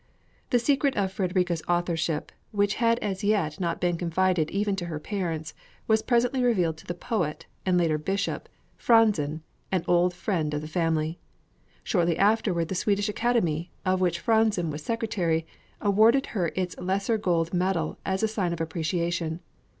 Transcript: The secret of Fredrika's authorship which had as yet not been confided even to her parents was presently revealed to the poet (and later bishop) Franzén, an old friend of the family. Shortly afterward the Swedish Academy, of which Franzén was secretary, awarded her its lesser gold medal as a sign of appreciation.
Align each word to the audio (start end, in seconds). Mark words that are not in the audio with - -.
The 0.49 0.57
secret 0.57 0.97
of 0.97 1.11
Fredrika's 1.13 1.61
authorship 1.69 2.31
which 2.49 2.73
had 2.81 2.97
as 3.03 3.23
yet 3.23 3.59
not 3.59 3.79
been 3.79 3.99
confided 3.99 4.49
even 4.49 4.75
to 4.77 4.87
her 4.87 4.97
parents 4.99 5.53
was 5.87 6.01
presently 6.01 6.41
revealed 6.41 6.77
to 6.77 6.87
the 6.87 6.95
poet 6.95 7.45
(and 7.67 7.77
later 7.77 7.99
bishop) 7.99 8.49
Franzén, 8.79 9.41
an 9.71 9.83
old 9.87 10.15
friend 10.15 10.55
of 10.55 10.61
the 10.61 10.67
family. 10.67 11.19
Shortly 11.83 12.17
afterward 12.17 12.69
the 12.69 12.73
Swedish 12.73 13.09
Academy, 13.09 13.69
of 13.85 14.01
which 14.01 14.25
Franzén 14.25 14.71
was 14.71 14.81
secretary, 14.83 15.45
awarded 15.81 16.25
her 16.33 16.51
its 16.55 16.75
lesser 16.79 17.19
gold 17.19 17.53
medal 17.53 17.99
as 18.03 18.23
a 18.23 18.27
sign 18.27 18.53
of 18.53 18.59
appreciation. 18.59 19.39